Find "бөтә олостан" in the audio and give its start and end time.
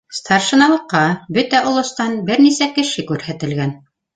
1.37-2.17